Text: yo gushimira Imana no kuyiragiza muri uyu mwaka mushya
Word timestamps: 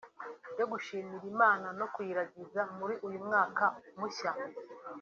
yo 0.59 0.65
gushimira 0.71 1.25
Imana 1.33 1.67
no 1.79 1.85
kuyiragiza 1.93 2.61
muri 2.77 2.95
uyu 3.07 3.19
mwaka 3.25 3.65
mushya 3.99 4.31